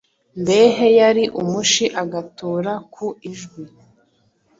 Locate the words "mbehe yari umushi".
0.41-1.85